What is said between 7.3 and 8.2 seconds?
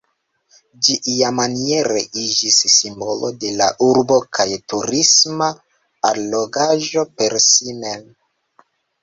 si mem.